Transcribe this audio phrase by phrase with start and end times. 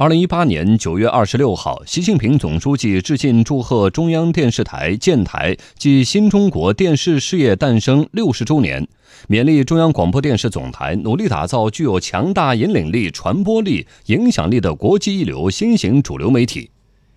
[0.00, 8.86] 二零一八年九月二十六号，习近平总书记致信祝贺中央电视台建台暨新中国电视事业诞生六十周年，
[9.26, 16.70] 勉励中央广播电视总台努力打造具有强大引领力、传播力、影响力的国际一流新型主流媒体。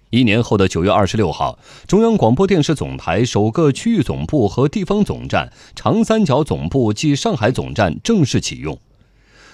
[0.10, 8.76] 一年后的九月二十六号，中央广播电视总台首个区域总部和地方总站——长三角总部暨上海总站正式启用。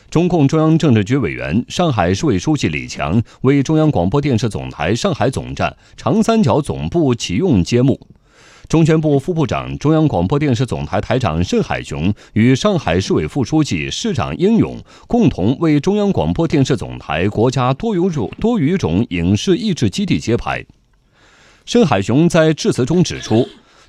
[0.09, 7.99] 中共中央政治局委员、上海市委书记李强为中央广播电视总台上海总站、长三角总部启用揭幕。
[8.69, 20.65] 中宣部副部长、中央广播电视总台台长盛海雄与上海市委副书记、市长英勇共同为中央广播电视总台国家多语种多语种影视译制基地揭牌。
[21.65, 23.45] 盛海雄在致辞中指出。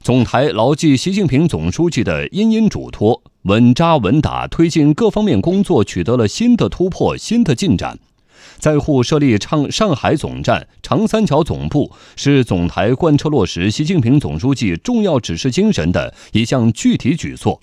[0.08, 7.98] 总台牢记习近平总书记的殷殷嘱托，稳扎稳打推进各方面工作，取得了新的突破、新的进展。
[8.56, 17.60] 在沪设立上上海总站、长三角总部，是总台贯彻落实习近平总书记重要指示精神的一项具体举措。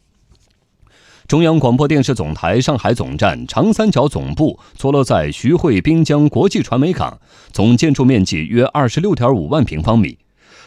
[1.27, 7.20] 中央广播电视总台上海总站、长三角总部坐落在徐汇滨江国际传媒港，
[7.52, 10.16] 总建筑面积约二十六点五万平方米。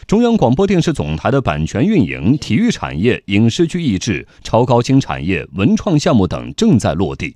[0.09, 7.35] 中央广播电视总台的版权运营、体育产业、影视剧译制、超高清产业、文创项目等正在落地。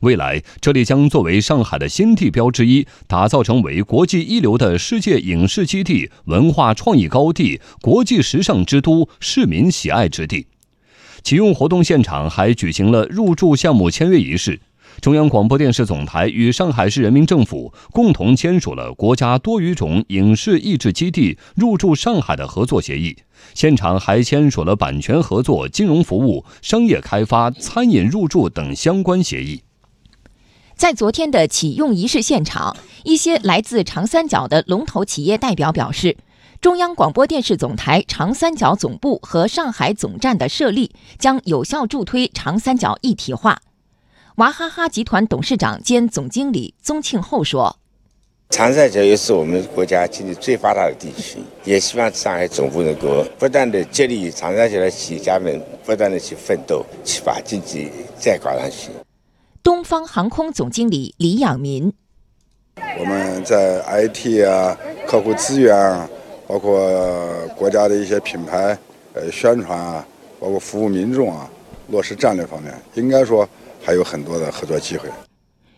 [0.00, 10.46] 未来，这里将作为上海的新地标之一，打造成为国际一流的世界影视基地、文化创意高地、国际时尚之都、市民喜爱之地。
[11.22, 14.58] 启用活动现场还举行了入驻项目签约仪式。
[15.00, 23.16] 中央广播电视总台与上海市人民政府共同签署了国家多语种影视译制基地入驻上海的合作协议，
[23.54, 29.62] 现场还签署了版权合作、金融服务、商业开发、餐饮入驻等相关协议。
[30.74, 36.16] 在昨天的启用仪式现场，一些来自长三角的龙头企业代表表示，
[36.60, 43.60] 中央广播电视总台长三角总部和上海总站的设立将有效助推长三角一体化。
[44.36, 47.76] 娃哈哈集团董事长兼总经理宗庆后说
[48.50, 58.90] ：“长三角又是我们国家经济最发达的地区，也希望上海总部能够不断的激励长三角的企业家们不断的去奋斗，去把经济再搞上去。”
[59.62, 61.92] 东方航空总经理李养民
[62.98, 66.10] ：“我们在 IT 啊、客户资源啊，
[66.48, 66.76] 包括
[67.56, 68.76] 国家的一些品牌
[69.12, 70.04] 呃宣传啊，
[70.40, 71.48] 包括服务民众啊，
[71.86, 73.48] 落实战略方面，应该说。”
[73.84, 75.08] 还有很多的合作机会。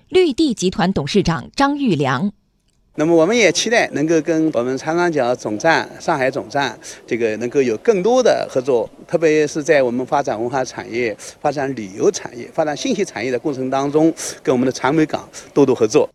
[0.09, 2.31] 绿地集团董事长张玉良，
[2.95, 16.09] 那么我们也期待能够跟我们长三角总站、上海总站这个能够有更多的合作，特别是在我们发展文化产业、发展旅游产业、发展信息产业的过程当中，跟我们的传媒港多多合作。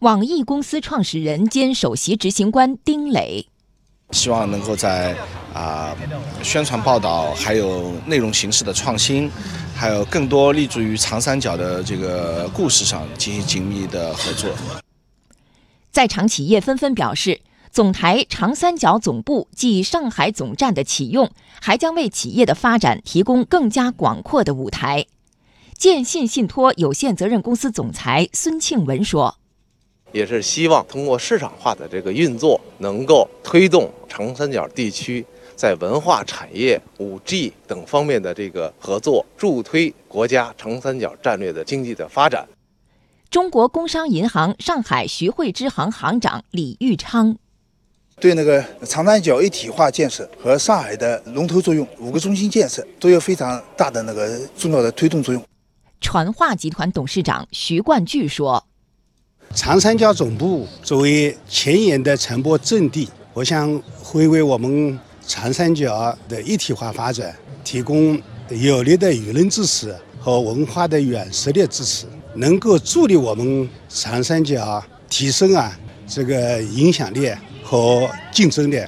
[0.00, 3.46] 网易公司创始人兼首席执行官丁磊，
[4.10, 5.14] 希望能够在
[5.54, 5.96] 啊
[6.42, 9.30] 宣传报道还有内容形式的创新。
[9.74, 14.50] 还有更多立足于长三角的这个故事上进行紧密的合作。
[15.90, 17.40] 在场企业纷纷表示，
[17.70, 21.30] 总台长三角总部暨上海总站的启用，
[21.60, 25.06] 还将为企业的发展提供更加广阔的舞台。
[25.76, 29.36] 建信信托有限责任公司总裁孙庆文说
[30.12, 42.46] ：“也是希望通过市场化的这个运作，能够推动长三角地区。”在文化产业、五 G 等方面的这个合作，助推国家长三角战略的经济的发展。
[43.30, 47.36] 中国工商银行上海徐汇支行行长李玉昌，
[48.20, 55.42] 对那个长三角一体化建设和上海的龙头作用，五个中心建设都有非常大的那个重要的推动作用。
[56.00, 58.64] 传化集团董事长徐冠巨说
[59.54, 68.20] ：“长三角总部作为前沿的传播阵地，我想会为我们。”长三角的一体化发展提供
[68.50, 75.76] 有力的舆论支持和文化的软实力支持，能够助力我们长三角提升啊
[76.06, 77.32] 这个影响力
[77.62, 78.82] 和竞争力。